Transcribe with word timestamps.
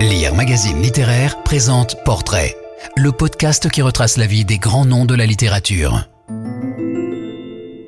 Lire 0.00 0.34
Magazine 0.34 0.82
Littéraire 0.82 1.42
présente 1.42 1.96
Portrait, 2.04 2.54
le 2.96 3.12
podcast 3.12 3.70
qui 3.70 3.80
retrace 3.80 4.18
la 4.18 4.26
vie 4.26 4.44
des 4.44 4.58
grands 4.58 4.84
noms 4.84 5.06
de 5.06 5.14
la 5.14 5.24
littérature. 5.24 6.06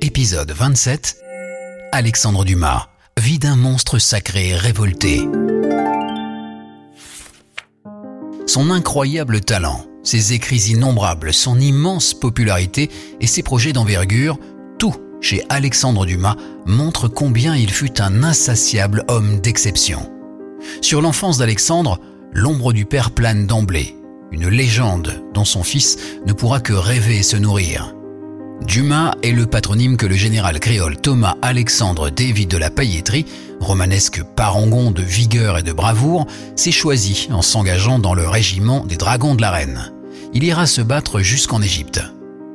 Épisode 0.01 0.51
27 0.51 1.17
Alexandre 1.91 2.45
Dumas, 2.45 2.87
vie 3.19 3.37
d'un 3.37 3.55
monstre 3.55 3.99
sacré 3.99 4.55
révolté. 4.55 5.21
Son 8.47 8.71
incroyable 8.71 9.41
talent, 9.41 9.85
ses 10.01 10.33
écrits 10.33 10.71
innombrables, 10.71 11.31
son 11.31 11.59
immense 11.59 12.15
popularité 12.15 12.89
et 13.21 13.27
ses 13.27 13.43
projets 13.43 13.73
d'envergure, 13.73 14.39
tout 14.79 14.95
chez 15.21 15.43
Alexandre 15.49 16.07
Dumas 16.07 16.37
montre 16.65 17.07
combien 17.07 17.55
il 17.55 17.69
fut 17.69 18.01
un 18.01 18.23
insatiable 18.23 19.03
homme 19.09 19.39
d'exception. 19.41 20.18
Sur 20.81 21.01
l'enfance 21.01 21.37
d'Alexandre, 21.37 21.99
l'ombre 22.31 22.73
du 22.73 22.85
père 22.85 23.11
plane 23.11 23.47
d'emblée, 23.47 23.95
une 24.31 24.47
légende 24.47 25.23
dont 25.33 25.45
son 25.45 25.63
fils 25.63 25.97
ne 26.25 26.33
pourra 26.33 26.59
que 26.59 26.73
rêver 26.73 27.17
et 27.17 27.23
se 27.23 27.37
nourrir. 27.37 27.93
Dumas 28.65 29.13
est 29.23 29.31
le 29.31 29.45
patronyme 29.45 29.97
que 29.97 30.05
le 30.05 30.15
général 30.15 30.59
créole 30.59 30.97
Thomas 30.97 31.37
Alexandre 31.41 32.09
David 32.09 32.49
de 32.49 32.57
la 32.57 32.69
Pailletterie, 32.69 33.25
romanesque 33.59 34.21
parangon 34.35 34.91
de 34.91 35.01
vigueur 35.01 35.57
et 35.57 35.63
de 35.63 35.71
bravoure, 35.71 36.27
s'est 36.55 36.71
choisi 36.71 37.29
en 37.31 37.41
s'engageant 37.41 37.99
dans 37.99 38.13
le 38.13 38.27
régiment 38.27 38.85
des 38.85 38.97
Dragons 38.97 39.35
de 39.35 39.41
la 39.41 39.51
Reine. 39.51 39.93
Il 40.33 40.43
ira 40.43 40.67
se 40.67 40.81
battre 40.81 41.21
jusqu'en 41.21 41.61
Égypte. 41.61 42.01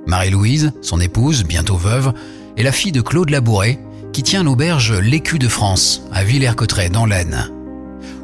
Marie-Louise, 0.07 0.73
son 0.83 1.01
épouse, 1.01 1.45
bientôt 1.45 1.77
veuve, 1.77 2.13
est 2.57 2.63
la 2.63 2.73
fille 2.73 2.93
de 2.93 3.01
Claude 3.01 3.31
Labouret, 3.31 3.81
qui 4.13 4.23
tient 4.23 4.45
l'auberge 4.45 4.93
L'Écu 4.93 5.39
de 5.39 5.49
France, 5.49 6.03
à 6.13 6.23
Villers-Cotterêts, 6.23 6.91
dans 6.91 7.07
l'Aisne. 7.07 7.54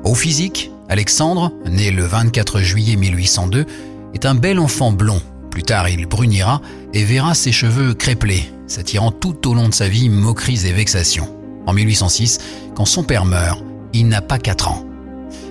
Au 0.05 0.15
physique, 0.15 0.71
Alexandre, 0.89 1.53
né 1.67 1.91
le 1.91 2.05
24 2.05 2.61
juillet 2.61 2.97
1802, 2.97 3.67
est 4.15 4.27
un 4.27 4.35
bel 4.35 4.59
enfant 4.59 4.93
blond. 4.93 5.21
Plus 5.51 5.63
tard, 5.63 5.89
il 5.89 6.07
brunira 6.07 6.63
et 6.95 7.05
verra 7.05 7.35
ses 7.35 7.53
cheveux 7.53 7.93
crépelés, 7.93 8.51
s'attirant 8.67 9.13
tout 9.13 9.49
au 9.49 9.55
long 9.55 9.69
de 9.69 9.75
sa 9.75 9.89
vie 9.89 10.09
moqueries 10.09 10.67
et 10.67 10.73
vexations. 10.73 11.37
En 11.67 11.75
1806, 11.75 12.39
quand 12.75 12.87
son 12.87 13.03
père 13.03 13.27
meurt, 13.27 13.63
il 13.93 14.09
n'a 14.09 14.23
pas 14.23 14.39
4 14.39 14.69
ans. 14.69 14.87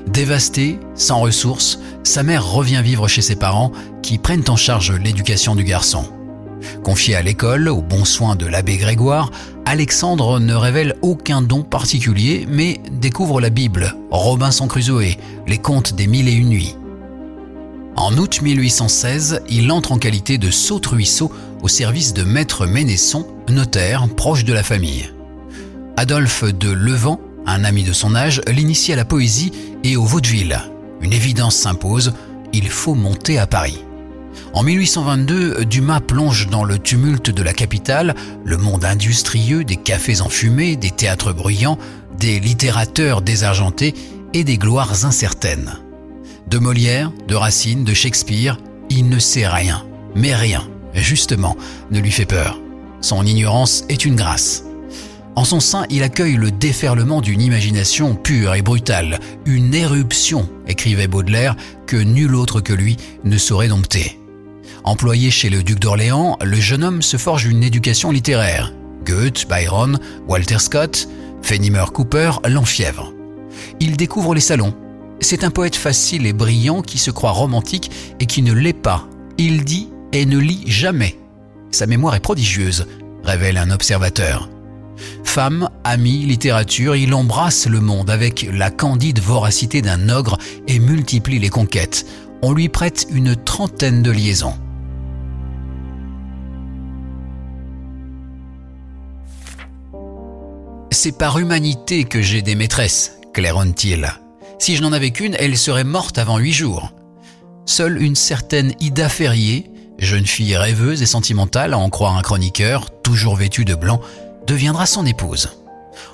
Dévasté, 0.07 0.79
sans 0.95 1.19
ressources, 1.19 1.79
sa 2.03 2.23
mère 2.23 2.45
revient 2.45 2.81
vivre 2.83 3.07
chez 3.07 3.21
ses 3.21 3.35
parents 3.35 3.71
qui 4.02 4.17
prennent 4.17 4.49
en 4.49 4.55
charge 4.55 4.91
l'éducation 4.91 5.55
du 5.55 5.63
garçon. 5.63 6.05
Confié 6.83 7.15
à 7.15 7.21
l'école, 7.21 7.69
aux 7.69 7.81
bons 7.81 8.05
soins 8.05 8.35
de 8.35 8.47
l'abbé 8.47 8.77
Grégoire, 8.77 9.31
Alexandre 9.71 10.39
ne 10.39 10.55
révèle 10.55 10.95
aucun 11.03 11.43
don 11.43 11.61
particulier, 11.61 12.47
mais 12.49 12.81
découvre 12.91 13.39
la 13.39 13.51
Bible, 13.51 13.95
Robinson 14.09 14.67
Crusoe, 14.67 15.15
les 15.45 15.57
contes 15.59 15.93
des 15.93 16.07
mille 16.07 16.27
et 16.27 16.33
une 16.33 16.49
nuits. 16.49 16.75
En 17.95 18.17
août 18.17 18.41
1816, 18.41 19.43
il 19.47 19.71
entre 19.71 19.91
en 19.91 19.99
qualité 19.99 20.39
de 20.39 20.49
saute-ruisseau 20.49 21.31
au 21.61 21.67
service 21.67 22.15
de 22.15 22.23
Maître 22.23 22.65
Ménesson, 22.65 23.27
notaire 23.47 24.07
proche 24.09 24.43
de 24.43 24.53
la 24.53 24.63
famille. 24.63 25.11
Adolphe 25.97 26.45
de 26.45 26.71
Levant, 26.71 27.21
un 27.45 27.63
ami 27.63 27.83
de 27.83 27.93
son 27.93 28.15
âge, 28.15 28.41
l'initie 28.47 28.93
à 28.93 28.95
la 28.95 29.05
poésie 29.05 29.51
et 29.83 29.97
au 29.97 30.03
vaudeville. 30.03 30.59
Une 30.99 31.13
évidence 31.13 31.55
s'impose, 31.55 32.13
il 32.53 32.69
faut 32.69 32.95
monter 32.95 33.37
à 33.37 33.45
Paris. 33.45 33.77
En 34.53 34.63
1822, 34.63 35.65
Dumas 35.65 35.99
plonge 35.99 36.47
dans 36.47 36.63
le 36.63 36.79
tumulte 36.79 37.29
de 37.29 37.43
la 37.43 37.53
capitale, 37.53 38.15
le 38.43 38.57
monde 38.57 38.85
industrieux 38.85 39.63
des 39.63 39.75
cafés 39.75 40.21
enfumés, 40.21 40.75
des 40.75 40.91
théâtres 40.91 41.33
bruyants, 41.33 41.77
des 42.17 42.39
littérateurs 42.39 43.21
désargentés 43.21 43.93
et 44.33 44.43
des 44.43 44.57
gloires 44.57 45.05
incertaines. 45.05 45.73
De 46.47 46.57
Molière, 46.57 47.11
de 47.27 47.35
Racine, 47.35 47.83
de 47.83 47.93
Shakespeare, 47.93 48.57
il 48.89 49.07
ne 49.07 49.19
sait 49.19 49.47
rien, 49.47 49.85
mais 50.15 50.35
rien, 50.35 50.67
justement, 50.93 51.55
ne 51.91 51.99
lui 51.99 52.11
fait 52.11 52.25
peur. 52.25 52.59
Son 53.02 53.25
ignorance 53.25 53.85
est 53.87 54.03
une 54.03 54.15
grâce. 54.15 54.64
En 55.35 55.45
son 55.45 55.61
sein, 55.61 55.85
il 55.89 56.03
accueille 56.03 56.35
le 56.35 56.52
déferlement 56.52 57.21
d'une 57.21 57.41
imagination 57.41 58.15
pure 58.15 58.55
et 58.55 58.61
brutale, 58.61 59.19
une 59.45 59.73
éruption, 59.73 60.49
écrivait 60.67 61.08
Baudelaire, 61.08 61.55
que 61.87 61.95
nul 61.95 62.35
autre 62.35 62.59
que 62.59 62.73
lui 62.73 62.97
ne 63.23 63.37
saurait 63.37 63.69
dompter. 63.69 64.18
Employé 64.83 65.29
chez 65.29 65.49
le 65.49 65.63
duc 65.63 65.79
d'Orléans, 65.79 66.37
le 66.43 66.57
jeune 66.57 66.83
homme 66.83 67.01
se 67.01 67.17
forge 67.17 67.45
une 67.45 67.63
éducation 67.63 68.11
littéraire. 68.11 68.73
Goethe, 69.05 69.47
Byron, 69.47 69.99
Walter 70.27 70.59
Scott, 70.59 71.07
Fenimer 71.41 71.85
Cooper 71.93 72.31
l'enfièvre. 72.47 73.13
Il 73.79 73.97
découvre 73.97 74.33
les 74.33 74.41
salons. 74.41 74.75
C'est 75.21 75.43
un 75.43 75.51
poète 75.51 75.75
facile 75.75 76.25
et 76.25 76.33
brillant 76.33 76.81
qui 76.81 76.97
se 76.97 77.11
croit 77.11 77.31
romantique 77.31 77.91
et 78.19 78.25
qui 78.25 78.41
ne 78.41 78.53
l'est 78.53 78.73
pas. 78.73 79.07
Il 79.37 79.63
dit 79.63 79.89
et 80.13 80.25
ne 80.25 80.37
lit 80.37 80.63
jamais. 80.65 81.17
Sa 81.71 81.87
mémoire 81.87 82.15
est 82.15 82.21
prodigieuse, 82.21 82.87
révèle 83.23 83.57
un 83.57 83.71
observateur. 83.71 84.49
Femme, 85.23 85.69
amis, 85.83 86.25
littérature, 86.25 86.95
il 86.95 87.13
embrasse 87.13 87.67
le 87.67 87.79
monde 87.79 88.09
avec 88.09 88.49
la 88.51 88.71
candide 88.71 89.19
voracité 89.19 89.81
d'un 89.81 90.09
ogre 90.09 90.37
et 90.67 90.79
multiplie 90.79 91.39
les 91.39 91.49
conquêtes. 91.49 92.05
On 92.41 92.53
lui 92.53 92.69
prête 92.69 93.05
une 93.11 93.35
trentaine 93.35 94.01
de 94.01 94.11
liaisons. 94.11 94.55
C'est 101.02 101.17
par 101.17 101.39
humanité 101.39 102.04
que 102.04 102.21
j'ai 102.21 102.42
des 102.42 102.55
maîtresses, 102.55 103.20
claironne-t-il. 103.33 104.14
Si 104.60 104.76
je 104.76 104.82
n'en 104.82 104.92
avais 104.92 105.11
qu'une, 105.11 105.37
elle 105.39 105.58
serait 105.58 105.86
morte 105.86 106.17
avant 106.17 106.39
huit 106.39 106.52
jours. 106.52 106.92
Seule 107.65 108.02
une 108.02 108.17
certaine 108.17 108.73
Ida 108.82 109.08
Ferrier, 109.08 109.71
jeune 109.98 110.26
fille 110.26 110.58
rêveuse 110.58 111.02
et 111.02 111.05
sentimentale 111.05 111.73
à 111.73 111.77
en 111.77 111.89
croire 111.89 112.17
un 112.17 112.21
chroniqueur, 112.21 112.89
toujours 113.02 113.38
vêtue 113.38 113.64
de 113.64 113.76
blanc, 113.76 114.02
deviendra 114.45 114.86
son 114.86 115.05
épouse. 115.05 115.52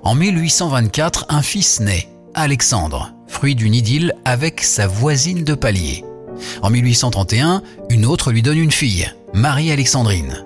En 0.04 0.14
1824, 0.14 1.26
un 1.30 1.42
fils 1.42 1.80
naît, 1.80 2.08
Alexandre, 2.36 3.12
fruit 3.26 3.56
d'une 3.56 3.74
idylle 3.74 4.14
avec 4.24 4.62
sa 4.62 4.86
voisine 4.86 5.44
de 5.44 5.56
palier. 5.56 6.06
En 6.62 6.70
1831, 6.70 7.64
une 7.90 8.06
autre 8.06 8.32
lui 8.32 8.44
donne 8.44 8.60
une 8.60 8.72
fille, 8.72 9.12
Marie-Alexandrine. 9.34 10.46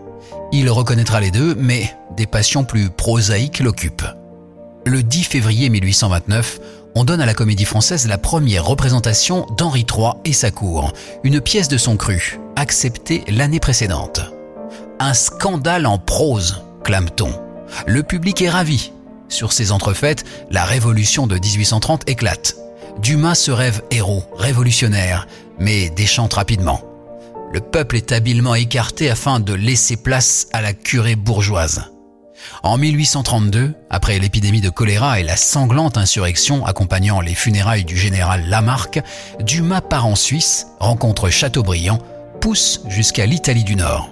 Il 0.54 0.70
reconnaîtra 0.70 1.20
les 1.20 1.30
deux, 1.30 1.56
mais 1.56 1.94
des 2.16 2.26
passions 2.26 2.64
plus 2.64 2.90
prosaïques 2.90 3.60
l'occupent 3.60 4.08
le 4.86 5.04
10 5.04 5.24
février 5.24 5.70
1829, 5.70 6.60
on 6.96 7.04
donne 7.04 7.22
à 7.22 7.26
la 7.26 7.34
Comédie 7.34 7.66
Française 7.66 8.08
la 8.08 8.18
première 8.18 8.66
représentation 8.66 9.46
d'Henri 9.58 9.86
III 9.90 10.14
et 10.26 10.34
sa 10.34 10.52
cour, 10.52 10.94
une 11.24 11.42
pièce 11.42 11.68
de 11.68 11.78
son 11.78 11.98
cru, 11.98 12.40
acceptée 12.56 13.24
l'année 13.28 13.60
précédente. 13.60 14.22
Un 15.00 15.14
scandale 15.14 15.86
en 15.86 15.98
prose, 15.98 16.64
clame-t-on. 16.84 17.32
Le 17.86 18.04
public 18.04 18.42
est 18.42 18.50
ravi. 18.50 18.92
Sur 19.28 19.54
ces 19.54 19.72
entrefaites, 19.72 20.26
la 20.50 20.66
révolution 20.66 21.28
de 21.28 21.38
1830 21.38 22.10
éclate. 22.10 22.56
Dumas 23.02 23.36
se 23.36 23.52
rêve 23.52 23.84
héros, 23.92 24.24
révolutionnaire, 24.36 25.28
mais 25.60 25.90
déchante 25.90 26.34
rapidement. 26.34 26.82
Le 27.54 27.62
peuple 27.62 27.96
est 27.96 28.12
habilement 28.12 28.56
écarté 28.56 29.10
afin 29.10 29.40
de 29.40 29.54
laisser 29.54 29.98
place 29.98 30.48
à 30.52 30.62
la 30.62 30.74
curée 30.74 31.16
bourgeoise. 31.16 31.92
En 32.64 32.78
1832, 32.78 33.74
après 33.90 34.20
l'épidémie 34.20 34.62
de 34.62 34.70
choléra 34.70 35.20
et 35.20 35.24
la 35.24 35.38
sanglante 35.38 35.98
insurrection 35.98 36.66
accompagnant 36.66 37.22
les 37.22 37.36
funérailles 37.36 37.86
du 37.86 37.98
général 37.98 38.46
Lamarck, 38.48 39.02
Dumas 39.42 39.82
part 39.82 40.06
en 40.06 40.16
Suisse, 40.16 40.68
rencontre 40.80 41.30
Chateaubriand, 41.30 42.00
pousse 42.42 42.82
jusqu'à 42.88 43.26
l'Italie 43.26 43.64
du 43.64 43.76
Nord. 43.76 44.12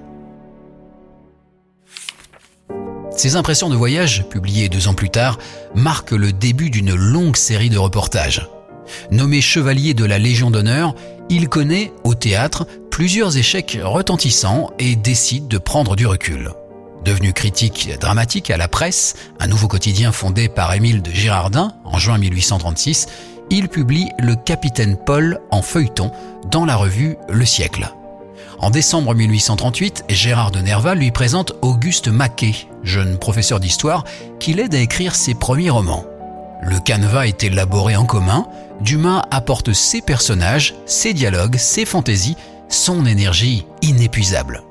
Ces 3.16 3.36
impressions 3.36 3.70
de 3.70 3.76
voyage, 3.76 4.26
publiées 4.30 4.70
deux 4.70 4.88
ans 4.88 4.94
plus 4.94 5.10
tard, 5.10 5.40
marquent 5.74 6.12
le 6.12 6.32
début 6.32 6.70
d'une 6.70 6.94
longue 6.94 7.36
série 7.36 7.70
de 7.70 7.78
reportages. 7.78 8.48
Nommé 9.12 9.42
chevalier 9.42 9.94
de 9.94 10.06
la 10.06 10.19
Légion 10.19 10.51
d'honneur, 10.51 10.94
il 11.30 11.50
connaît, 11.50 11.92
au 12.04 12.13
théâtre, 12.13 12.68
plusieurs 12.92 13.38
échecs 13.38 13.80
retentissants 13.81 14.72
et 14.80 14.96
décide 14.96 15.48
de 15.48 15.57
prendre 15.57 15.96
du 15.96 16.06
recul. 16.06 16.51
Devenu 17.07 17.31
critique 17.31 17.89
dramatique 18.01 18.51
à 18.51 18.57
la 18.57 18.68
presse, 18.68 19.15
un 19.39 19.48
nouveau 19.48 19.69
quotidien 19.69 20.12
fondé 20.12 20.50
par 20.50 20.74
Émile 20.74 21.01
de 21.01 21.09
Girardin 21.09 21.71
en 21.86 21.98
juin 21.98 22.18
1836, 22.18 23.07
il 23.50 23.69
publie 23.69 24.09
Le 24.19 24.36
Capitaine 24.36 24.98
Paul 24.98 25.39
en 25.50 25.62
feuilleton 25.62 26.12
dans 26.51 26.65
la 26.65 26.75
revue 26.75 27.15
Le 27.30 27.45
Siècle. 27.45 27.94
En 28.59 28.71
décembre 28.71 29.15
1838, 29.15 30.04
Gérard 30.09 30.51
de 30.51 30.59
Nerval 30.59 30.98
lui 30.98 31.12
présente 31.12 31.54
Auguste 31.62 32.09
Maquet, 32.09 32.68
jeune 32.83 33.18
professeur 33.18 33.62
d'histoire, 33.62 34.03
qui 34.42 34.51
l'aide 34.51 34.75
à 34.75 34.80
écrire 34.80 35.15
ses 35.15 35.33
premiers 35.33 35.69
romans. 35.69 36.03
Le 36.62 36.77
canevas 36.81 37.27
est 37.27 37.42
élaboré 37.42 37.95
en 37.95 38.03
commun, 38.03 38.48
Dumas 38.81 39.24
apporte 39.31 39.71
ses 39.71 40.01
personnages, 40.01 40.75
ses 40.86 41.13
dialogues, 41.13 41.56
ses 41.56 41.86
fantaisies, 41.86 42.36
son 42.68 43.06
énergie 43.06 43.65
inépuisable. 43.81 44.67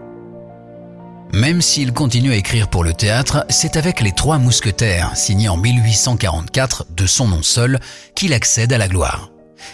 Même 1.33 1.61
s'il 1.61 1.93
continue 1.93 2.33
à 2.33 2.37
écrire 2.37 2.69
pour 2.69 2.85
le 2.85 2.93
théâtre, 2.93 3.45
c'est 3.49 3.77
avec 3.77 4.01
Les 4.01 4.13
Trois 4.13 4.39
Mousquetaires, 4.39 5.17
signé 5.17 5.49
en 5.49 5.57
1844 5.57 6.87
de 6.95 7.07
son 7.07 7.29
nom 7.29 7.43
seul, 7.43 7.81
qu'il 8.15 8.33
accède 8.33 8.73
à 8.73 8.79
la 8.79 8.89
gloire. 8.89 9.31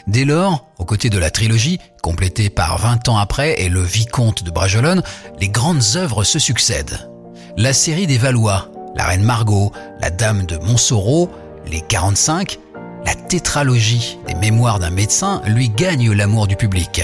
Dès 0.07 0.25
lors, 0.25 0.67
aux 0.79 0.85
côtés 0.85 1.11
de 1.11 1.19
la 1.19 1.31
trilogie, 1.31 1.79
complétée 2.03 2.51
par 2.51 2.79
20 2.79 3.09
ans 3.09 3.19
après 3.19 3.61
et 3.63 3.69
le 3.69 3.83
Vicomte 3.83 4.43
de 4.43 4.51
Bragelonne, 4.51 5.03
les 5.41 5.49
grandes 5.49 5.83
œuvres 5.97 6.25
se 6.25 6.39
succèdent. 6.39 7.09
La 7.57 7.73
série 7.73 8.07
des 8.07 8.19
Valois, 8.19 8.71
La 8.97 9.05
Reine 9.05 9.23
Margot, 9.23 9.73
La 10.01 10.11
Dame 10.11 10.47
de 10.47 10.57
Montsoreau, 10.57 11.31
Les 11.71 11.81
45, 11.81 12.59
la 13.05 13.15
tétralogie 13.15 14.19
des 14.27 14.35
mémoires 14.35 14.79
d'un 14.79 14.91
médecin 14.91 15.43
lui 15.47 15.69
gagne 15.69 16.13
l'amour 16.13 16.47
du 16.47 16.57
public. 16.57 17.03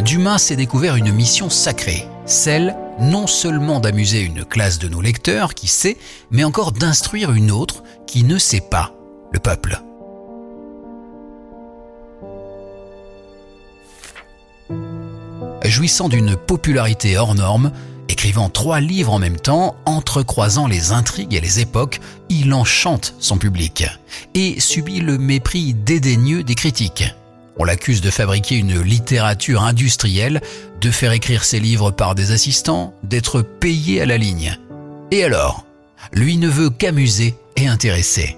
Dumas 0.00 0.38
s'est 0.38 0.56
découvert 0.56 0.96
une 0.96 1.12
mission 1.12 1.50
sacrée, 1.50 2.06
celle 2.24 2.76
non 3.00 3.26
seulement 3.26 3.80
d'amuser 3.80 4.20
une 4.20 4.44
classe 4.44 4.78
de 4.78 4.88
nos 4.88 5.00
lecteurs 5.00 5.54
qui 5.54 5.68
sait, 5.68 5.96
mais 6.30 6.44
encore 6.44 6.72
d'instruire 6.72 7.32
une 7.32 7.50
autre 7.50 7.82
qui 8.06 8.24
ne 8.24 8.38
sait 8.38 8.62
pas, 8.62 8.94
le 9.32 9.38
peuple. 9.38 9.80
Jouissant 15.64 16.08
d'une 16.08 16.34
popularité 16.34 17.18
hors 17.18 17.34
norme, 17.34 17.72
écrivant 18.08 18.48
trois 18.48 18.80
livres 18.80 19.12
en 19.12 19.18
même 19.18 19.38
temps, 19.38 19.76
entrecroisant 19.84 20.66
les 20.66 20.92
intrigues 20.92 21.34
et 21.34 21.40
les 21.40 21.60
époques, 21.60 22.00
il 22.30 22.54
enchante 22.54 23.14
son 23.18 23.36
public 23.36 23.84
et 24.34 24.60
subit 24.60 25.00
le 25.00 25.18
mépris 25.18 25.74
dédaigneux 25.74 26.42
des 26.42 26.54
critiques. 26.54 27.14
On 27.58 27.64
l'accuse 27.64 28.00
de 28.00 28.10
fabriquer 28.10 28.56
une 28.56 28.80
littérature 28.80 29.62
industrielle, 29.62 30.40
de 30.80 30.90
faire 30.90 31.12
écrire 31.12 31.44
ses 31.44 31.58
livres 31.58 31.90
par 31.90 32.14
des 32.14 32.30
assistants, 32.30 32.94
d'être 33.02 33.42
payé 33.42 34.00
à 34.00 34.06
la 34.06 34.16
ligne. 34.16 34.58
Et 35.10 35.24
alors? 35.24 35.64
Lui 36.12 36.36
ne 36.36 36.48
veut 36.48 36.70
qu'amuser 36.70 37.34
et 37.56 37.66
intéresser. 37.66 38.36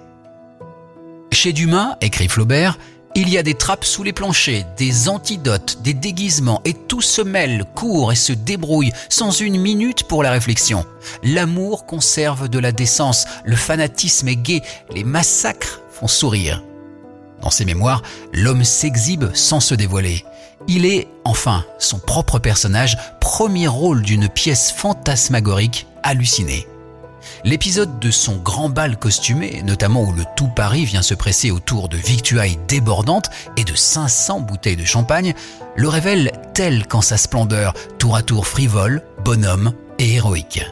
Chez 1.32 1.52
Dumas, 1.52 1.96
écrit 2.00 2.28
Flaubert, 2.28 2.78
il 3.14 3.28
y 3.28 3.38
a 3.38 3.42
des 3.42 3.54
trappes 3.54 3.84
sous 3.84 4.02
les 4.02 4.12
planchers, 4.12 4.64
des 4.76 5.08
antidotes, 5.08 5.82
des 5.82 5.94
déguisements, 5.94 6.62
et 6.64 6.74
tout 6.74 7.00
se 7.00 7.22
mêle, 7.22 7.64
court 7.74 8.12
et 8.12 8.16
se 8.16 8.32
débrouille, 8.32 8.92
sans 9.08 9.32
une 9.32 9.60
minute 9.60 10.04
pour 10.04 10.22
la 10.22 10.30
réflexion. 10.30 10.86
L'amour 11.22 11.86
conserve 11.86 12.48
de 12.48 12.58
la 12.58 12.72
décence, 12.72 13.26
le 13.44 13.56
fanatisme 13.56 14.28
est 14.28 14.36
gai, 14.36 14.62
les 14.94 15.04
massacres 15.04 15.82
font 15.90 16.08
sourire. 16.08 16.62
Dans 17.42 17.50
ses 17.50 17.64
mémoires, 17.64 18.02
l'homme 18.32 18.64
s'exhibe 18.64 19.26
sans 19.34 19.60
se 19.60 19.74
dévoiler. 19.74 20.24
Il 20.68 20.84
est, 20.84 21.08
enfin, 21.24 21.64
son 21.78 21.98
propre 21.98 22.38
personnage, 22.38 22.98
premier 23.20 23.66
rôle 23.66 24.02
d'une 24.02 24.28
pièce 24.28 24.70
fantasmagorique 24.70 25.86
hallucinée. 26.02 26.66
L'épisode 27.44 27.98
de 27.98 28.10
son 28.10 28.36
grand 28.36 28.68
bal 28.68 28.98
costumé, 28.98 29.62
notamment 29.64 30.02
où 30.02 30.12
le 30.12 30.24
tout 30.36 30.48
Paris 30.48 30.84
vient 30.84 31.02
se 31.02 31.14
presser 31.14 31.50
autour 31.50 31.88
de 31.88 31.96
victuailles 31.96 32.58
débordantes 32.68 33.30
et 33.56 33.64
de 33.64 33.74
500 33.74 34.40
bouteilles 34.40 34.76
de 34.76 34.84
champagne, 34.84 35.34
le 35.76 35.88
révèle 35.88 36.32
tel 36.54 36.86
qu'en 36.86 37.00
sa 37.00 37.16
splendeur, 37.16 37.74
tour 37.98 38.16
à 38.16 38.22
tour 38.22 38.46
frivole, 38.46 39.02
bonhomme 39.24 39.72
et 39.98 40.14
héroïque. 40.14 40.64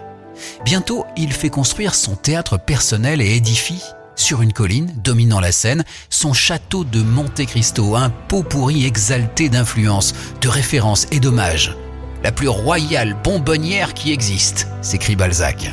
Bientôt, 0.64 1.06
il 1.16 1.32
fait 1.32 1.50
construire 1.50 1.94
son 1.94 2.14
théâtre 2.14 2.58
personnel 2.58 3.20
et 3.20 3.34
édifie 3.34 3.82
sur 4.18 4.42
une 4.42 4.52
colline 4.52 4.92
dominant 5.02 5.40
la 5.40 5.52
Seine, 5.52 5.84
son 6.10 6.32
château 6.32 6.84
de 6.84 7.00
Monte 7.00 7.46
Cristo, 7.46 7.96
un 7.96 8.10
pot 8.10 8.42
pourri 8.42 8.84
exalté 8.84 9.48
d'influence, 9.48 10.14
de 10.40 10.48
références 10.48 11.06
et 11.12 11.20
d'hommages. 11.20 11.76
La 12.22 12.32
plus 12.32 12.48
royale 12.48 13.16
bonbonnière 13.22 13.94
qui 13.94 14.12
existe, 14.12 14.66
s'écrit 14.82 15.16
Balzac. 15.16 15.70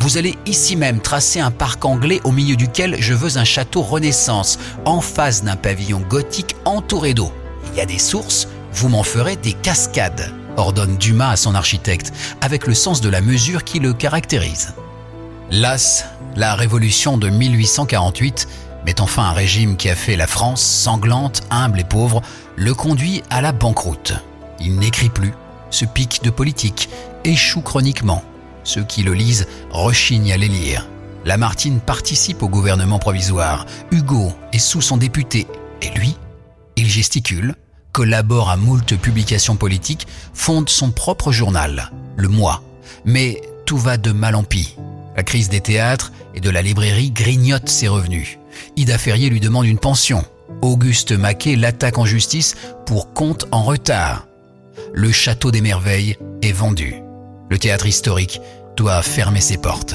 Vous 0.00 0.18
allez 0.18 0.36
ici 0.44 0.76
même 0.76 1.00
tracer 1.00 1.40
un 1.40 1.50
parc 1.50 1.84
anglais 1.86 2.20
au 2.24 2.32
milieu 2.32 2.56
duquel 2.56 2.96
je 3.00 3.14
veux 3.14 3.38
un 3.38 3.44
château 3.44 3.80
renaissance, 3.80 4.58
en 4.84 5.00
face 5.00 5.42
d'un 5.42 5.56
pavillon 5.56 6.00
gothique 6.00 6.56
entouré 6.66 7.14
d'eau. 7.14 7.32
Il 7.72 7.78
y 7.78 7.80
a 7.80 7.86
des 7.86 7.98
sources, 7.98 8.46
vous 8.72 8.90
m'en 8.90 9.02
ferez 9.02 9.36
des 9.36 9.54
cascades, 9.54 10.34
ordonne 10.58 10.98
Dumas 10.98 11.30
à 11.30 11.36
son 11.36 11.54
architecte, 11.54 12.12
avec 12.42 12.66
le 12.66 12.74
sens 12.74 13.00
de 13.00 13.08
la 13.08 13.22
mesure 13.22 13.64
qui 13.64 13.78
le 13.78 13.94
caractérise. 13.94 14.74
Las, 15.50 16.06
la 16.36 16.54
révolution 16.54 17.18
de 17.18 17.28
1848 17.28 18.48
met 18.86 19.00
enfin 19.00 19.24
un 19.24 19.32
régime 19.32 19.76
qui 19.76 19.88
a 19.88 19.94
fait 19.94 20.16
la 20.16 20.26
France 20.26 20.62
sanglante, 20.62 21.42
humble 21.50 21.80
et 21.80 21.84
pauvre, 21.84 22.22
le 22.56 22.74
conduit 22.74 23.22
à 23.30 23.40
la 23.40 23.52
banqueroute. 23.52 24.14
Il 24.60 24.76
n'écrit 24.76 25.08
plus, 25.08 25.32
se 25.70 25.84
pique 25.84 26.22
de 26.22 26.30
politique, 26.30 26.88
échoue 27.24 27.62
chroniquement, 27.62 28.22
ceux 28.62 28.84
qui 28.84 29.02
le 29.02 29.14
lisent 29.14 29.46
rechignent 29.70 30.32
à 30.32 30.36
les 30.36 30.48
lire. 30.48 30.86
Lamartine 31.24 31.80
participe 31.80 32.42
au 32.42 32.48
gouvernement 32.48 32.98
provisoire. 32.98 33.64
Hugo 33.90 34.32
est 34.52 34.58
sous 34.58 34.82
son 34.82 34.96
député. 34.96 35.46
Et 35.80 35.90
lui, 35.98 36.16
il 36.76 36.88
gesticule, 36.88 37.54
collabore 37.92 38.50
à 38.50 38.56
moult 38.56 38.96
publications 38.96 39.56
politiques, 39.56 40.06
fonde 40.34 40.68
son 40.68 40.90
propre 40.90 41.32
journal, 41.32 41.90
Le 42.16 42.28
Moi. 42.28 42.62
Mais 43.04 43.40
tout 43.64 43.78
va 43.78 43.96
de 43.96 44.12
mal 44.12 44.34
en 44.34 44.42
pis. 44.42 44.76
La 45.16 45.22
crise 45.22 45.48
des 45.48 45.60
théâtres 45.60 46.12
et 46.34 46.40
de 46.40 46.50
la 46.50 46.62
librairie 46.62 47.10
grignote 47.10 47.68
ses 47.68 47.88
revenus. 47.88 48.38
Ida 48.76 48.98
Ferrier 48.98 49.30
lui 49.30 49.40
demande 49.40 49.66
une 49.66 49.78
pension. 49.78 50.24
Auguste 50.62 51.12
Maquet 51.12 51.56
l'attaque 51.56 51.98
en 51.98 52.04
justice 52.04 52.56
pour 52.86 53.12
compte 53.12 53.46
en 53.50 53.62
retard. 53.62 54.26
Le 54.92 55.12
château 55.12 55.50
des 55.50 55.60
merveilles 55.60 56.16
est 56.42 56.52
vendu 56.52 57.04
le 57.54 57.58
théâtre 57.58 57.86
historique 57.86 58.40
doit 58.76 59.00
fermer 59.02 59.40
ses 59.40 59.56
portes. 59.56 59.94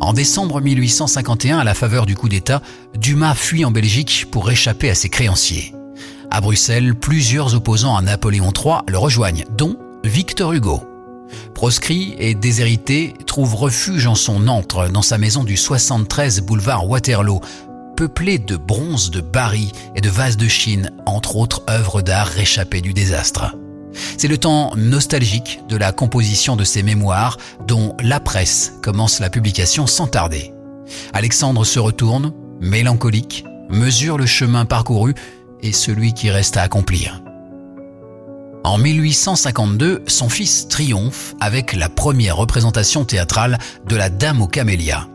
En 0.00 0.12
décembre 0.12 0.60
1851, 0.60 1.58
à 1.58 1.64
la 1.64 1.74
faveur 1.74 2.06
du 2.06 2.14
coup 2.14 2.28
d'État, 2.28 2.62
Dumas 2.94 3.34
fuit 3.34 3.64
en 3.64 3.70
Belgique 3.70 4.26
pour 4.30 4.50
échapper 4.50 4.90
à 4.90 4.94
ses 4.94 5.08
créanciers. 5.08 5.74
À 6.30 6.40
Bruxelles, 6.40 6.94
plusieurs 6.94 7.54
opposants 7.54 7.96
à 7.96 8.02
Napoléon 8.02 8.52
III 8.52 8.78
le 8.88 8.98
rejoignent, 8.98 9.44
dont 9.56 9.76
Victor 10.04 10.52
Hugo. 10.52 10.82
Proscrit 11.54 12.14
et 12.18 12.34
déshérité, 12.34 13.14
trouve 13.26 13.54
refuge 13.54 14.06
en 14.06 14.14
son 14.14 14.46
antre 14.46 14.88
dans 14.88 15.02
sa 15.02 15.18
maison 15.18 15.42
du 15.42 15.56
73 15.56 16.42
boulevard 16.42 16.88
Waterloo, 16.88 17.40
peuplé 17.96 18.38
de 18.38 18.56
bronzes 18.56 19.10
de 19.10 19.20
Bari 19.20 19.72
et 19.96 20.00
de 20.00 20.08
vases 20.10 20.36
de 20.36 20.48
Chine, 20.48 20.90
entre 21.06 21.36
autres 21.36 21.62
œuvres 21.68 22.02
d'art 22.02 22.28
réchappées 22.28 22.82
du 22.82 22.92
désastre. 22.92 23.56
C'est 24.18 24.28
le 24.28 24.38
temps 24.38 24.72
nostalgique 24.76 25.60
de 25.68 25.76
la 25.76 25.92
composition 25.92 26.56
de 26.56 26.64
ses 26.64 26.82
mémoires 26.82 27.38
dont 27.66 27.96
la 28.02 28.20
presse 28.20 28.74
commence 28.82 29.18
la 29.18 29.30
publication 29.30 29.86
sans 29.86 30.06
tarder. 30.06 30.52
Alexandre 31.12 31.64
se 31.64 31.78
retourne, 31.78 32.32
mélancolique, 32.60 33.44
mesure 33.70 34.18
le 34.18 34.26
chemin 34.26 34.64
parcouru 34.64 35.14
et 35.62 35.72
celui 35.72 36.12
qui 36.12 36.30
reste 36.30 36.56
à 36.56 36.62
accomplir. 36.62 37.22
En 38.64 38.76
1852, 38.76 40.04
son 40.06 40.28
fils 40.28 40.68
triomphe 40.68 41.34
avec 41.40 41.72
la 41.72 41.88
première 41.88 42.36
représentation 42.36 43.04
théâtrale 43.04 43.58
de 43.86 43.96
La 43.96 44.10
Dame 44.10 44.42
aux 44.42 44.48
Camélias. 44.48 45.06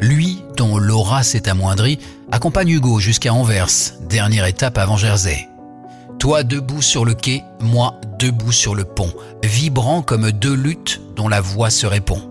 Lui, 0.00 0.44
dont 0.56 0.78
l'aura 0.78 1.22
s'est 1.22 1.48
amoindrie, 1.48 1.98
accompagne 2.30 2.68
Hugo 2.68 3.00
jusqu'à 3.00 3.34
Anvers, 3.34 3.94
dernière 4.08 4.46
étape 4.46 4.78
avant 4.78 4.96
Jersey. 4.96 5.48
Toi 6.18 6.44
debout 6.44 6.82
sur 6.82 7.04
le 7.04 7.14
quai, 7.14 7.42
moi 7.60 8.00
debout 8.18 8.52
sur 8.52 8.74
le 8.76 8.84
pont, 8.84 9.12
vibrant 9.42 10.02
comme 10.02 10.30
deux 10.30 10.54
luttes 10.54 11.00
dont 11.16 11.28
la 11.28 11.40
voix 11.40 11.70
se 11.70 11.86
répond. 11.86 12.22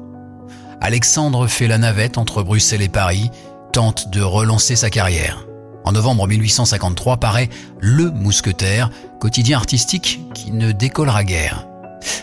Alexandre 0.80 1.48
fait 1.48 1.68
la 1.68 1.77
navette 1.77 2.18
entre 2.18 2.44
Bruxelles 2.44 2.82
et 2.82 2.89
Paris, 2.89 3.30
tente 3.74 4.10
de 4.10 4.22
relancer 4.22 4.75
sa 4.75 4.89
carrière. 4.89 5.46
En 5.83 5.91
novembre 5.91 6.27
1853 6.27 7.17
paraît 7.17 7.50
Le 7.79 8.11
Mousquetaire, 8.11 8.89
quotidien 9.19 9.57
artistique 9.57 10.21
qui 10.33 10.51
ne 10.51 10.71
décollera 10.71 11.23
guère. 11.23 11.67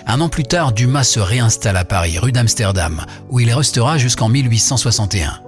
Un 0.06 0.20
an 0.20 0.28
plus 0.28 0.44
tard, 0.44 0.72
Dumas 0.72 1.04
se 1.04 1.20
réinstalle 1.20 1.76
à 1.76 1.84
Paris, 1.84 2.18
rue 2.18 2.32
d'Amsterdam, 2.32 3.04
où 3.30 3.40
il 3.40 3.52
restera 3.52 3.98
jusqu'en 3.98 4.28
1861. 4.28 5.40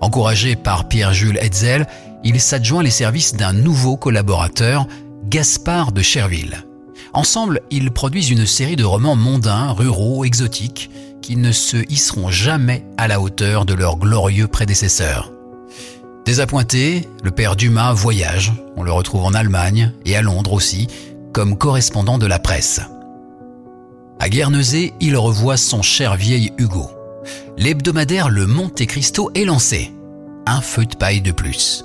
Encouragé 0.00 0.56
par 0.56 0.88
Pierre-Jules 0.88 1.38
Hetzel, 1.38 1.86
il 2.22 2.40
s'adjoint 2.40 2.82
les 2.82 2.90
services 2.90 3.34
d'un 3.34 3.52
nouveau 3.52 3.96
collaborateur, 3.96 4.86
Gaspard 5.24 5.92
de 5.92 6.02
Cherville. 6.02 6.64
Ensemble, 7.12 7.60
ils 7.70 7.90
produisent 7.90 8.30
une 8.30 8.46
série 8.46 8.76
de 8.76 8.84
romans 8.84 9.16
mondains, 9.16 9.72
ruraux, 9.72 10.24
exotiques, 10.24 10.90
qui 11.22 11.36
ne 11.36 11.52
se 11.52 11.78
hisseront 11.88 12.30
jamais 12.30 12.84
à 12.96 13.08
la 13.08 13.20
hauteur 13.20 13.64
de 13.64 13.74
leurs 13.74 13.96
glorieux 13.96 14.48
prédécesseurs. 14.48 15.33
Désappointé, 16.24 17.06
le 17.22 17.30
père 17.30 17.54
Dumas 17.54 17.92
voyage, 17.92 18.52
on 18.76 18.82
le 18.82 18.90
retrouve 18.90 19.24
en 19.24 19.34
Allemagne 19.34 19.92
et 20.06 20.16
à 20.16 20.22
Londres 20.22 20.54
aussi, 20.54 20.88
comme 21.32 21.58
correspondant 21.58 22.16
de 22.16 22.26
la 22.26 22.38
presse. 22.38 22.80
À 24.20 24.30
Guernesey, 24.30 24.94
il 25.00 25.18
revoit 25.18 25.58
son 25.58 25.82
cher 25.82 26.16
vieil 26.16 26.50
Hugo. 26.56 26.88
L'hebdomadaire 27.58 28.30
Le 28.30 28.46
Monte 28.46 28.86
Cristo 28.86 29.30
est 29.34 29.44
lancé. 29.44 29.92
Un 30.46 30.62
feu 30.62 30.86
de 30.86 30.96
paille 30.96 31.20
de 31.20 31.30
plus. 31.30 31.84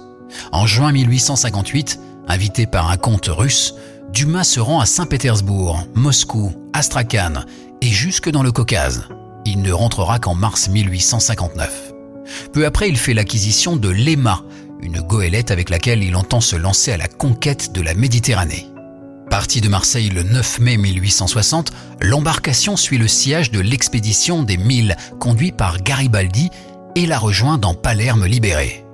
En 0.54 0.66
juin 0.66 0.94
1858, 0.94 2.00
invité 2.30 2.66
par 2.66 2.90
un 2.90 2.98
comte 2.98 3.28
russe, 3.28 3.76
Dumas 4.14 4.46
se 4.46 4.62
rend 4.62 4.80
à 4.80 4.86
Saint-Pétersbourg, 4.86 5.86
Moscou, 5.96 6.54
Astrakhan 6.72 7.44
et 7.82 7.88
jusque 7.88 8.30
dans 8.30 8.44
le 8.44 8.54
Caucase. 8.54 9.04
Il 9.46 9.62
ne 9.62 9.74
rentrera 9.74 10.18
qu'en 10.20 10.36
mars 10.36 10.70
1859. 10.70 11.89
Peu 12.54 12.66
après, 12.66 12.90
il 12.90 12.98
fait 12.98 13.14
l'acquisition 13.14 13.76
de 13.76 13.90
l'EMA, 13.90 14.44
une 14.82 15.02
goélette 15.02 15.52
avec 15.52 15.70
laquelle 15.70 16.04
il 16.04 16.16
entend 16.16 16.42
se 16.42 16.56
lancer 16.56 16.92
à 16.92 16.98
la 16.98 17.08
conquête 17.08 17.72
de 17.72 17.82
la 17.82 17.94
Méditerranée. 17.94 18.68
Parti 19.30 19.62
de 19.62 19.70
Marseille 19.70 20.10
le 20.10 20.24
9 20.24 20.60
mai 20.60 20.78
1860, 20.78 21.72
l'embarcation 22.02 22.76
suit 22.76 22.98
le 22.98 23.08
sillage 23.08 23.52
de 23.52 23.60
l'expédition 23.60 24.42
des 24.42 24.58
Mille, 24.58 24.98
conduit 25.20 25.52
par 25.52 25.82
Garibaldi, 25.82 26.50
et 26.96 27.06
la 27.06 27.20
rejoint 27.20 27.58
dans 27.58 27.76
Palerme 27.76 28.26
libéré. 28.26 28.86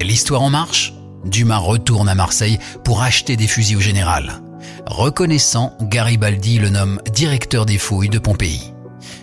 L'histoire 0.00 0.42
en 0.42 0.50
marche? 0.50 0.92
Dumas 1.24 1.58
retourne 1.58 2.08
à 2.08 2.14
Marseille 2.14 2.58
pour 2.84 3.02
acheter 3.02 3.36
des 3.36 3.46
fusils 3.46 3.76
au 3.76 3.80
général. 3.80 4.40
Reconnaissant, 4.86 5.76
Garibaldi 5.80 6.58
le 6.58 6.70
nomme 6.70 7.00
directeur 7.12 7.66
des 7.66 7.78
fouilles 7.78 8.08
de 8.08 8.18
Pompéi. 8.18 8.72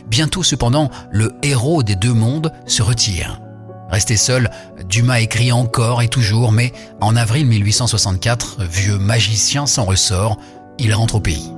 Bientôt 0.08 0.44
cependant, 0.44 0.90
le 1.12 1.34
héros 1.44 1.84
des 1.84 1.96
deux 1.96 2.14
mondes 2.14 2.52
se 2.66 2.82
retire. 2.82 3.42
Resté 3.90 4.18
seul, 4.18 4.50
Dumas 4.86 5.22
écrit 5.22 5.52
encore 5.52 6.02
et 6.02 6.10
toujours, 6.10 6.52
mais 6.52 6.74
en 7.00 7.16
avril 7.16 7.46
1864, 7.48 8.64
vieux 8.64 8.98
magicien 8.98 9.66
sans 9.66 9.86
ressort, 9.86 10.38
il 10.78 10.94
rentre 10.94 11.16
au 11.16 11.20
pays. 11.20 11.52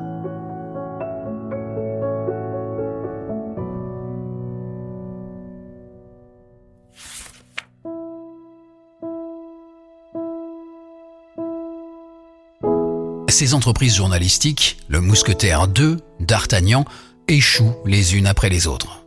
Ses 13.40 13.54
entreprises 13.54 13.96
journalistiques, 13.96 14.80
Le 14.90 15.00
Mousquetaire 15.00 15.70
2, 15.70 16.00
D'Artagnan, 16.20 16.84
échouent 17.30 17.76
les 17.86 18.18
unes 18.18 18.28
après 18.28 18.50
les 18.50 18.68
autres. 18.68 19.06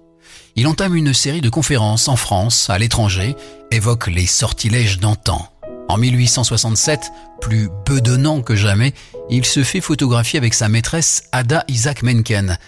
Il 0.54 0.66
entame 0.66 0.97
une 0.97 1.14
série 1.14 1.40
de 1.40 1.49
conférences 1.49 2.09
en 2.09 2.16
France, 2.16 2.68
à 2.68 2.78
l'étranger, 2.78 3.37
évoque 3.71 4.06
les 4.06 4.26
sortilèges 4.26 4.99
d'antan. 4.99 5.49
En 5.88 5.97
1867, 5.97 7.11
plus 7.40 7.71
bedonnant 7.87 8.42
que 8.42 8.54
jamais, 8.54 8.92
il 9.30 9.44
se 9.47 9.64
fait 9.64 9.80
photographier 9.80 10.38
avec 10.38 10.54
sa 10.54 10.68
maîtresse 10.68 11.25
Ada 11.32 11.64
Isaac 11.68 12.02
Menken. 12.02 12.59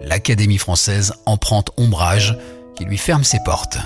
L'Académie 0.00 0.58
française 0.58 1.14
en 1.26 1.36
prend 1.36 1.64
ombrage, 1.76 2.36
qui 2.76 2.84
lui 2.84 2.98
ferme 2.98 3.24
ses 3.24 3.40
portes. 3.44 3.78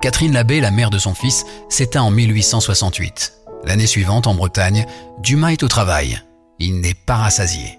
Catherine 0.00 0.32
Labbé, 0.32 0.60
la 0.60 0.70
mère 0.70 0.90
de 0.90 0.98
son 0.98 1.14
fils, 1.14 1.44
s'éteint 1.68 2.02
en 2.02 2.10
1868. 2.10 3.32
L'année 3.64 3.86
suivante, 3.86 4.26
en 4.26 4.34
Bretagne, 4.34 4.86
Dumas 5.20 5.52
est 5.52 5.62
au 5.62 5.68
travail. 5.68 6.20
Il 6.58 6.80
n'est 6.80 6.94
pas 6.94 7.16
rassasié. 7.16 7.78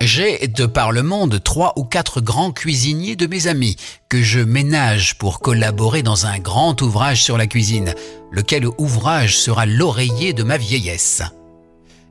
J'ai, 0.00 0.46
de 0.48 0.66
par 0.66 0.92
le 0.92 1.02
monde, 1.02 1.42
trois 1.42 1.72
ou 1.76 1.84
quatre 1.84 2.20
grands 2.20 2.52
cuisiniers 2.52 3.16
de 3.16 3.26
mes 3.26 3.46
amis 3.46 3.76
que 4.08 4.22
je 4.22 4.40
ménage 4.40 5.16
pour 5.16 5.40
collaborer 5.40 6.02
dans 6.02 6.26
un 6.26 6.38
grand 6.38 6.80
ouvrage 6.82 7.22
sur 7.22 7.38
la 7.38 7.46
cuisine, 7.46 7.94
lequel 8.30 8.66
ouvrage 8.78 9.38
sera 9.38 9.64
l'oreiller 9.64 10.34
de 10.34 10.42
ma 10.42 10.58
vieillesse? 10.58 11.22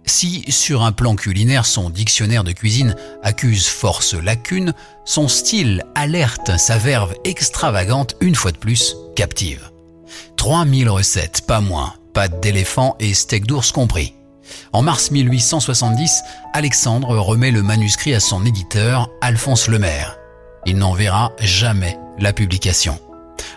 Si, 0.08 0.44
sur 0.50 0.84
un 0.84 0.92
plan 0.92 1.16
culinaire, 1.16 1.66
son 1.66 1.90
dictionnaire 1.90 2.44
de 2.44 2.52
cuisine 2.52 2.96
accuse 3.24 3.68
force 3.68 4.14
lacune, 4.14 4.74
son 5.04 5.28
style 5.28 5.84
alerte, 5.96 6.58
sa 6.58 6.78
verve 6.78 7.16
extravagante, 7.24 8.16
une 8.22 8.36
fois 8.36 8.52
de 8.52 8.58
plus, 8.58 8.96
captive. 9.16 9.72
3000 10.38 10.90
recettes, 10.90 11.44
pas 11.48 11.62
moins, 11.62 11.94
pâte 12.14 12.40
d'éléphant 12.42 12.96
et 13.00 13.14
steak 13.14 13.46
d'ours 13.46 13.72
compris. 13.72 14.14
En 14.74 14.82
mars 14.82 15.12
1870, 15.12 16.22
Alexandre 16.54 17.18
remet 17.18 17.52
le 17.52 17.64
manuscrit 17.64 18.14
à 18.14 18.20
son 18.20 18.46
éditeur, 18.46 19.10
Alphonse 19.22 19.68
Lemaire. 19.68 20.18
Il 20.66 20.78
n'en 20.78 20.94
verra 20.94 21.32
jamais 21.40 21.98
la 22.20 22.34
publication. 22.34 23.00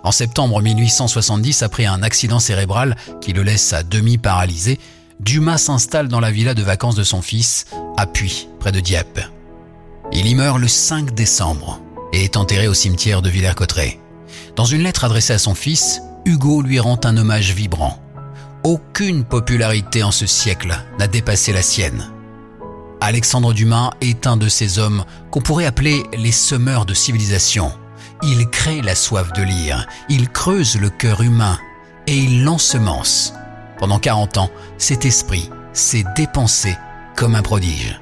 En 0.03 0.13
septembre 0.13 0.63
1870, 0.63 1.63
après 1.63 1.87
un 1.87 2.03
accident 2.03 2.39
cérébral 2.39 2.97
qui 3.21 3.33
le 3.33 3.43
laisse 3.43 3.73
à 3.73 3.83
demi 3.83 4.19
paralysé, 4.19 4.79
Dumas 5.21 5.59
s'installe 5.59 6.09
dans 6.09 6.21
la 6.21 6.31
villa 6.31 6.55
de 6.55 6.63
vacances 6.63 6.95
de 6.95 7.03
son 7.03 7.23
fils, 7.23 7.67
à 7.97 8.07
Puy, 8.07 8.49
près 8.61 8.73
de 8.73 8.81
Dieppe. 8.81 9.21
Il 10.13 10.27
y 10.27 10.35
meurt 10.35 10.59
le 10.59 10.69
5 10.69 11.15
décembre 11.15 11.81
et 12.13 12.25
est 12.25 12.37
enterré 12.37 12.69
au 12.69 12.75
cimetière 12.75 13.21
de 13.21 13.29
Villers-Cotterêts. 13.29 13.99
Dans 14.57 14.65
une 14.65 14.83
lettre 14.83 15.05
adressée 15.05 15.33
à 15.33 15.39
son 15.39 15.55
fils, 15.55 16.01
Hugo 16.25 16.63
lui 16.63 16.79
rend 16.79 16.99
un 17.05 17.17
hommage 17.17 17.53
vibrant. 17.53 17.99
Aucune 18.69 19.25
popularité 19.25 20.03
en 20.03 20.11
ce 20.11 20.27
siècle 20.27 20.79
n'a 20.99 21.07
dépassé 21.07 21.55
la 21.55 21.63
sienne. 21.63 22.13
Alexandre 23.01 23.55
Dumas 23.55 23.93
est 24.03 24.27
un 24.27 24.37
de 24.37 24.47
ces 24.47 24.79
hommes 24.79 25.07
qu'on 25.31 25.41
pourrait 25.41 25.65
appeler 25.65 26.03
les 26.13 26.33
semeurs 26.33 26.85
de 26.85 26.93
civilisation. 26.93 27.73
Il 28.23 28.47
crée 28.51 28.83
la 28.83 28.95
soif 28.95 29.33
de 29.33 29.43
lire, 29.43 29.87
il 30.11 30.29
creuse 30.29 30.79
le 30.79 30.91
cœur 30.91 31.23
humain 31.23 31.59
et 32.07 32.15
il 32.15 32.45
l'ensemence. 32.45 33.33
Pendant 33.79 33.99
40 33.99 34.37
ans, 34.37 34.51
cet 34.77 35.07
esprit 35.07 35.49
s'est 35.73 36.05
dépensé 36.15 36.77
comme 37.17 37.37
un 37.37 37.43
prodige. 37.43 37.99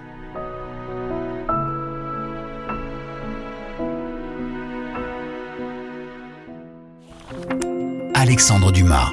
Alexandre 8.17 8.73
Dumas 8.73 9.13